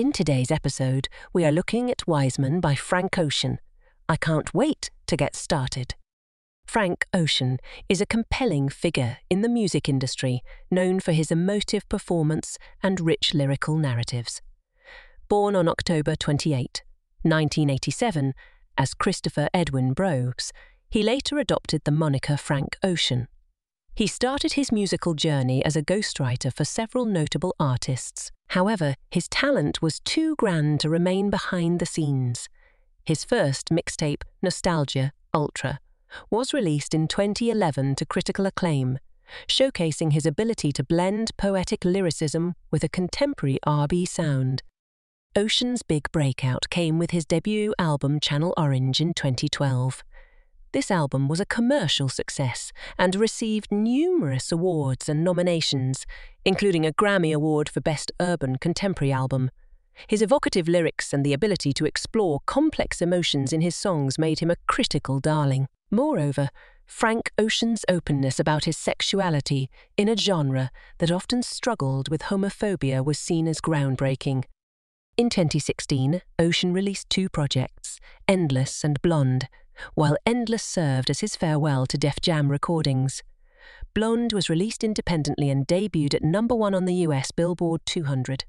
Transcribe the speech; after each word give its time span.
In 0.00 0.12
today's 0.12 0.50
episode, 0.50 1.10
we 1.34 1.44
are 1.44 1.52
looking 1.52 1.90
at 1.90 2.06
Wiseman 2.06 2.58
by 2.58 2.74
Frank 2.74 3.18
Ocean. 3.18 3.58
I 4.08 4.16
can't 4.16 4.54
wait 4.54 4.90
to 5.06 5.14
get 5.14 5.36
started. 5.36 5.94
Frank 6.66 7.06
Ocean 7.12 7.58
is 7.86 8.00
a 8.00 8.06
compelling 8.06 8.70
figure 8.70 9.18
in 9.28 9.42
the 9.42 9.48
music 9.50 9.90
industry, 9.90 10.40
known 10.70 11.00
for 11.00 11.12
his 11.12 11.30
emotive 11.30 11.86
performance 11.90 12.56
and 12.82 12.98
rich 12.98 13.34
lyrical 13.34 13.76
narratives. 13.76 14.40
Born 15.28 15.54
on 15.54 15.68
October 15.68 16.16
28, 16.16 16.82
1987, 17.20 18.32
as 18.78 18.94
Christopher 18.94 19.50
Edwin 19.52 19.92
Breaux, 19.92 20.32
he 20.88 21.02
later 21.02 21.36
adopted 21.38 21.82
the 21.84 21.92
moniker 21.92 22.38
Frank 22.38 22.78
Ocean. 22.82 23.28
He 23.94 24.06
started 24.06 24.54
his 24.54 24.72
musical 24.72 25.12
journey 25.12 25.62
as 25.62 25.76
a 25.76 25.82
ghostwriter 25.82 26.50
for 26.50 26.64
several 26.64 27.04
notable 27.04 27.54
artists. 27.60 28.32
However, 28.50 28.96
his 29.12 29.28
talent 29.28 29.80
was 29.80 30.00
too 30.00 30.34
grand 30.34 30.80
to 30.80 30.90
remain 30.90 31.30
behind 31.30 31.78
the 31.78 31.86
scenes. 31.86 32.48
His 33.04 33.24
first 33.24 33.68
mixtape, 33.68 34.22
Nostalgia 34.42 35.12
Ultra, 35.32 35.78
was 36.30 36.52
released 36.52 36.92
in 36.92 37.06
2011 37.06 37.94
to 37.94 38.04
critical 38.04 38.46
acclaim, 38.46 38.98
showcasing 39.46 40.12
his 40.12 40.26
ability 40.26 40.72
to 40.72 40.82
blend 40.82 41.30
poetic 41.36 41.84
lyricism 41.84 42.56
with 42.72 42.82
a 42.82 42.88
contemporary 42.88 43.60
R&B 43.62 44.04
sound. 44.04 44.64
Ocean's 45.36 45.84
big 45.84 46.10
breakout 46.10 46.68
came 46.70 46.98
with 46.98 47.12
his 47.12 47.24
debut 47.24 47.72
album 47.78 48.18
Channel 48.18 48.52
Orange 48.56 49.00
in 49.00 49.14
2012. 49.14 50.02
This 50.72 50.90
album 50.92 51.26
was 51.26 51.40
a 51.40 51.46
commercial 51.46 52.08
success 52.08 52.70
and 52.96 53.16
received 53.16 53.72
numerous 53.72 54.52
awards 54.52 55.08
and 55.08 55.24
nominations, 55.24 56.06
including 56.44 56.86
a 56.86 56.92
Grammy 56.92 57.34
Award 57.34 57.68
for 57.68 57.80
Best 57.80 58.12
Urban 58.20 58.54
Contemporary 58.54 59.10
Album. 59.10 59.50
His 60.06 60.22
evocative 60.22 60.68
lyrics 60.68 61.12
and 61.12 61.26
the 61.26 61.32
ability 61.32 61.72
to 61.72 61.86
explore 61.86 62.38
complex 62.46 63.02
emotions 63.02 63.52
in 63.52 63.62
his 63.62 63.74
songs 63.74 64.16
made 64.16 64.38
him 64.38 64.50
a 64.50 64.56
critical 64.68 65.18
darling. 65.18 65.66
Moreover, 65.90 66.50
Frank 66.86 67.32
Ocean's 67.36 67.84
openness 67.88 68.38
about 68.38 68.64
his 68.64 68.76
sexuality 68.76 69.70
in 69.96 70.08
a 70.08 70.16
genre 70.16 70.70
that 70.98 71.10
often 71.10 71.42
struggled 71.42 72.08
with 72.08 72.22
homophobia 72.22 73.04
was 73.04 73.18
seen 73.18 73.48
as 73.48 73.60
groundbreaking. 73.60 74.44
In 75.20 75.28
2016, 75.28 76.22
Ocean 76.38 76.72
released 76.72 77.10
two 77.10 77.28
projects, 77.28 78.00
Endless 78.26 78.82
and 78.82 79.02
Blonde, 79.02 79.48
while 79.92 80.16
Endless 80.24 80.62
served 80.62 81.10
as 81.10 81.20
his 81.20 81.36
farewell 81.36 81.84
to 81.88 81.98
Def 81.98 82.22
Jam 82.22 82.50
recordings. 82.50 83.22
Blonde 83.92 84.32
was 84.32 84.48
released 84.48 84.82
independently 84.82 85.50
and 85.50 85.66
debuted 85.66 86.14
at 86.14 86.22
number 86.24 86.54
one 86.54 86.74
on 86.74 86.86
the 86.86 86.94
US 87.06 87.32
Billboard 87.32 87.82
200. 87.84 88.46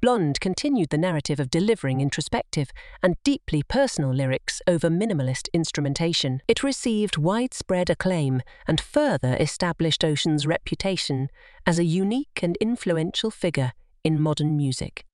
Blonde 0.00 0.40
continued 0.40 0.88
the 0.88 0.96
narrative 0.96 1.38
of 1.38 1.50
delivering 1.50 2.00
introspective 2.00 2.70
and 3.02 3.16
deeply 3.22 3.62
personal 3.62 4.10
lyrics 4.10 4.62
over 4.66 4.88
minimalist 4.88 5.48
instrumentation. 5.52 6.40
It 6.48 6.62
received 6.62 7.18
widespread 7.18 7.90
acclaim 7.90 8.40
and 8.66 8.80
further 8.80 9.36
established 9.38 10.02
Ocean's 10.02 10.46
reputation 10.46 11.28
as 11.66 11.78
a 11.78 11.84
unique 11.84 12.40
and 12.42 12.56
influential 12.62 13.30
figure 13.30 13.72
in 14.02 14.18
modern 14.18 14.56
music. 14.56 15.04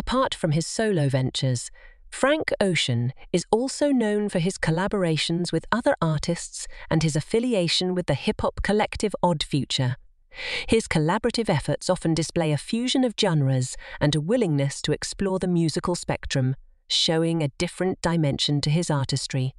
Apart 0.00 0.34
from 0.34 0.52
his 0.52 0.66
solo 0.66 1.10
ventures, 1.10 1.70
Frank 2.08 2.54
Ocean 2.58 3.12
is 3.34 3.44
also 3.50 3.90
known 3.90 4.30
for 4.30 4.38
his 4.38 4.56
collaborations 4.56 5.52
with 5.52 5.66
other 5.70 5.94
artists 6.00 6.66
and 6.90 7.02
his 7.02 7.16
affiliation 7.16 7.94
with 7.94 8.06
the 8.06 8.14
hip 8.14 8.40
hop 8.40 8.62
collective 8.62 9.14
Odd 9.22 9.42
Future. 9.42 9.96
His 10.66 10.88
collaborative 10.88 11.50
efforts 11.50 11.90
often 11.90 12.14
display 12.14 12.50
a 12.50 12.56
fusion 12.56 13.04
of 13.04 13.12
genres 13.20 13.76
and 14.00 14.14
a 14.14 14.22
willingness 14.22 14.80
to 14.82 14.92
explore 14.92 15.38
the 15.38 15.46
musical 15.46 15.94
spectrum, 15.94 16.56
showing 16.88 17.42
a 17.42 17.52
different 17.58 18.00
dimension 18.00 18.62
to 18.62 18.70
his 18.70 18.90
artistry. 18.90 19.54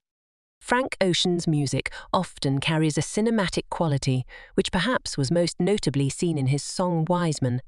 Frank 0.59 0.97
Ocean's 0.99 1.47
music 1.47 1.93
often 2.11 2.59
carries 2.59 2.97
a 2.97 3.01
cinematic 3.01 3.69
quality, 3.69 4.25
which 4.55 4.71
perhaps 4.71 5.19
was 5.19 5.29
most 5.29 5.59
notably 5.59 6.09
seen 6.09 6.39
in 6.39 6.47
his 6.47 6.63
song 6.63 7.05
Wiseman. 7.07 7.61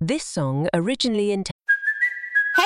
This 0.00 0.24
song, 0.24 0.66
originally 0.72 1.30
intended 1.30 1.59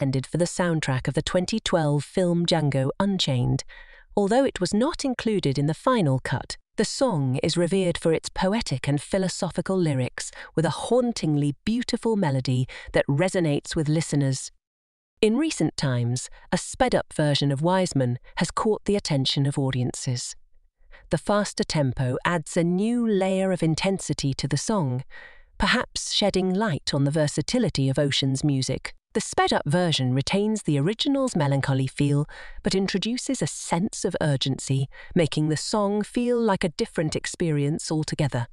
intended 0.00 0.26
for 0.26 0.38
the 0.38 0.46
soundtrack 0.46 1.06
of 1.08 1.12
the 1.12 1.20
2012 1.20 2.02
film 2.02 2.46
Django 2.46 2.88
Unchained. 2.98 3.64
Although 4.16 4.46
it 4.46 4.58
was 4.58 4.72
not 4.72 5.04
included 5.04 5.58
in 5.58 5.66
the 5.66 5.74
final 5.74 6.20
cut, 6.20 6.56
the 6.78 6.86
song 6.86 7.38
is 7.42 7.58
revered 7.58 7.98
for 7.98 8.10
its 8.14 8.30
poetic 8.30 8.88
and 8.88 8.98
philosophical 8.98 9.76
lyrics 9.76 10.30
with 10.56 10.64
a 10.64 10.88
hauntingly 10.88 11.54
beautiful 11.66 12.16
melody 12.16 12.66
that 12.94 13.06
resonates 13.06 13.76
with 13.76 13.90
listeners. 13.90 14.50
In 15.20 15.36
recent 15.36 15.76
times, 15.76 16.30
a 16.50 16.56
sped 16.56 16.94
up 16.94 17.12
version 17.12 17.52
of 17.52 17.60
Wiseman 17.60 18.18
has 18.36 18.50
caught 18.50 18.86
the 18.86 18.96
attention 18.96 19.44
of 19.44 19.58
audiences. 19.58 20.34
The 21.10 21.18
faster 21.18 21.64
tempo 21.64 22.16
adds 22.24 22.56
a 22.56 22.64
new 22.64 23.06
layer 23.06 23.52
of 23.52 23.62
intensity 23.62 24.32
to 24.32 24.48
the 24.48 24.56
song, 24.56 25.04
perhaps 25.58 26.14
shedding 26.14 26.54
light 26.54 26.94
on 26.94 27.04
the 27.04 27.10
versatility 27.10 27.90
of 27.90 27.98
Ocean's 27.98 28.42
music. 28.42 28.94
The 29.12 29.20
sped 29.20 29.52
up 29.52 29.66
version 29.66 30.14
retains 30.14 30.62
the 30.62 30.78
original's 30.78 31.34
melancholy 31.34 31.88
feel, 31.88 32.26
but 32.62 32.76
introduces 32.76 33.42
a 33.42 33.46
sense 33.48 34.04
of 34.04 34.14
urgency, 34.20 34.88
making 35.16 35.48
the 35.48 35.56
song 35.56 36.02
feel 36.02 36.40
like 36.40 36.62
a 36.62 36.68
different 36.68 37.16
experience 37.16 37.90
altogether. 37.90 38.46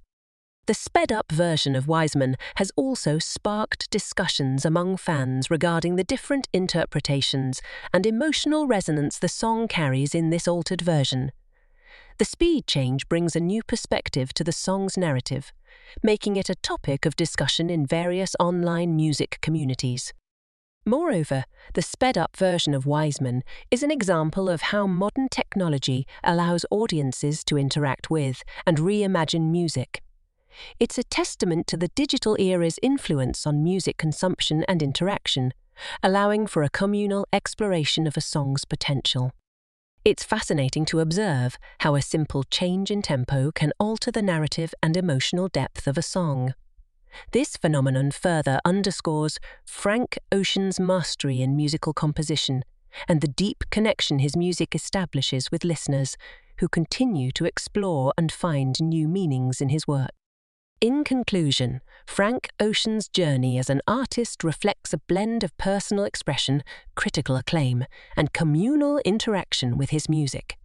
The 0.66 0.74
sped 0.74 1.12
up 1.12 1.32
version 1.32 1.76
of 1.76 1.88
Wiseman 1.88 2.38
has 2.56 2.72
also 2.76 3.20
sparked 3.20 3.92
discussions 3.92 4.66
among 4.66 4.98
fans 4.98 5.52
regarding 5.52 5.96
the 5.96 6.04
different 6.04 6.48
interpretations 6.52 7.62
and 7.94 8.08
emotional 8.08 8.66
resonance 8.66 9.20
the 9.20 9.30
song 9.30 9.68
carries 9.68 10.16
in 10.16 10.32
this 10.32 10.48
altered 10.48 10.82
version. 10.82 11.32
The 12.18 12.26
speed 12.26 12.66
change 12.66 13.08
brings 13.08 13.36
a 13.36 13.40
new 13.40 13.62
perspective 13.62 14.34
to 14.34 14.44
the 14.44 14.52
song's 14.52 14.98
narrative, 14.98 15.54
making 16.02 16.36
it 16.36 16.50
a 16.50 16.56
topic 16.56 17.06
of 17.06 17.16
discussion 17.16 17.70
in 17.70 17.86
various 17.86 18.36
online 18.40 18.96
music 18.96 19.38
communities. 19.40 20.14
Moreover, 20.88 21.44
the 21.74 21.82
sped 21.82 22.18
up 22.18 22.38
version 22.38 22.74
of 22.74 22.86
Wiseman 22.86 23.44
is 23.70 23.84
an 23.84 23.92
example 23.92 24.50
of 24.50 24.62
how 24.62 24.88
modern 24.88 25.28
technology 25.28 26.08
allows 26.24 26.66
audiences 26.72 27.44
to 27.44 27.58
interact 27.58 28.10
with 28.10 28.42
and 28.66 28.78
reimagine 28.78 29.52
music. 29.52 30.02
It's 30.80 30.98
a 30.98 31.04
testament 31.04 31.68
to 31.68 31.76
the 31.76 31.90
digital 31.90 32.38
era's 32.40 32.80
influence 32.82 33.46
on 33.46 33.66
music 33.66 33.98
consumption 33.98 34.64
and 34.70 34.82
interaction, 34.82 35.54
allowing 36.02 36.48
for 36.48 36.64
a 36.64 36.70
communal 36.70 37.28
exploration 37.34 38.08
of 38.08 38.16
a 38.16 38.22
song's 38.22 38.64
potential. 38.64 39.34
It's 40.06 40.24
fascinating 40.24 40.86
to 40.86 41.02
observe 41.02 41.58
how 41.82 41.96
a 41.96 42.02
simple 42.02 42.46
change 42.46 42.92
in 42.92 43.02
tempo 43.02 43.52
can 43.52 43.74
alter 43.78 44.10
the 44.10 44.22
narrative 44.22 44.74
and 44.82 44.96
emotional 44.96 45.50
depth 45.50 45.86
of 45.86 45.98
a 45.98 46.02
song. 46.02 46.54
This 47.32 47.58
phenomenon 47.58 48.12
further 48.12 48.60
underscores 48.66 49.40
Frank 49.66 50.18
Ocean's 50.32 50.80
mastery 50.80 51.42
in 51.42 51.56
musical 51.56 51.94
composition 51.94 52.64
and 53.08 53.22
the 53.22 53.28
deep 53.28 53.64
connection 53.70 54.20
his 54.20 54.36
music 54.36 54.74
establishes 54.74 55.52
with 55.52 55.64
listeners 55.64 56.18
who 56.60 56.68
continue 56.68 57.32
to 57.32 57.46
explore 57.46 58.14
and 58.18 58.32
find 58.32 58.80
new 58.80 59.08
meanings 59.08 59.62
in 59.62 59.70
his 59.70 59.88
work. 59.88 60.12
In 60.80 61.04
conclusion, 61.04 61.82
Frank 62.06 62.50
Ocean's 62.60 63.08
journey 63.08 63.58
as 63.58 63.70
an 63.70 63.82
artist 63.88 64.44
reflects 64.44 64.94
a 64.94 65.00
blend 65.00 65.44
of 65.44 65.58
personal 65.58 66.04
expression, 66.04 66.64
critical 66.96 67.36
acclaim, 67.36 67.86
and 68.16 68.34
communal 68.34 69.00
interaction 69.00 69.78
with 69.78 69.90
his 69.90 70.08
music 70.08 70.58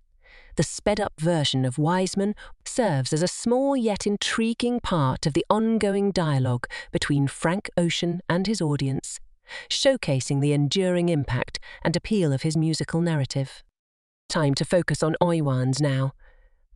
the 0.57 0.63
sped 0.63 1.01
up 1.01 1.13
version 1.19 1.65
of 1.65 1.79
Wiseman 1.79 2.35
serves 2.65 3.13
as 3.13 3.23
a 3.23 3.29
small 3.29 3.77
yet 3.77 4.07
intriguing 4.07 4.81
part 4.81 5.27
of 5.27 5.33
the 5.33 5.47
ongoing 5.49 6.11
dialogue 6.11 6.67
between 6.91 7.27
Frank 7.27 7.71
Ocean 7.77 8.21
and 8.29 8.47
his 8.47 8.61
audience, 8.61 9.19
showcasing 9.69 10.41
the 10.41 10.53
enduring 10.53 11.09
impact 11.09 11.59
and 11.85 11.97
appeal 11.97 12.33
of 12.33 12.43
his 12.43 12.57
musical 12.57 13.01
narrative. 13.01 13.63
Time 14.29 14.55
to 14.55 14.65
focus 14.65 15.03
on 15.03 15.17
Oiwans 15.23 15.81
now. 15.81 16.13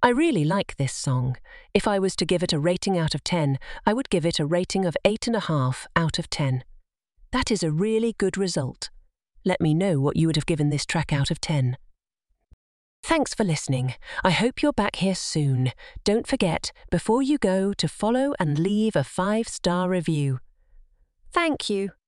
I 0.02 0.10
really 0.10 0.44
like 0.44 0.76
this 0.76 0.92
song. 0.92 1.36
If 1.72 1.88
I 1.88 1.98
was 1.98 2.14
to 2.16 2.26
give 2.26 2.42
it 2.42 2.52
a 2.52 2.58
rating 2.58 2.98
out 2.98 3.14
of 3.14 3.24
10, 3.24 3.58
I 3.86 3.94
would 3.94 4.10
give 4.10 4.26
it 4.26 4.38
a 4.38 4.46
rating 4.46 4.84
of 4.84 4.96
8.5 5.04 5.86
out 5.96 6.18
of 6.18 6.28
10. 6.28 6.64
That 7.32 7.50
is 7.50 7.62
a 7.62 7.72
really 7.72 8.14
good 8.18 8.36
result. 8.36 8.90
let 9.44 9.60
me 9.60 9.74
know 9.74 10.00
what 10.00 10.16
you 10.16 10.26
would 10.26 10.36
have 10.36 10.46
given 10.46 10.70
this 10.70 10.84
track 10.84 11.12
out 11.12 11.30
of 11.30 11.40
10. 11.40 11.76
Thanks 13.06 13.34
for 13.34 13.44
listening. 13.44 13.94
I 14.24 14.30
hope 14.30 14.64
you're 14.64 14.72
back 14.72 14.96
here 14.96 15.14
soon. 15.14 15.70
Don't 16.02 16.26
forget, 16.26 16.72
before 16.90 17.22
you 17.22 17.38
go, 17.38 17.72
to 17.74 17.86
follow 17.86 18.34
and 18.40 18.58
leave 18.58 18.96
a 18.96 19.04
five 19.04 19.46
star 19.46 19.88
review. 19.88 20.40
Thank 21.32 21.70
you. 21.70 21.92